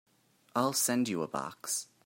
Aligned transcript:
I'll 0.55 0.73
send 0.73 1.07
you 1.09 1.21
a 1.21 1.27
box. 1.27 1.85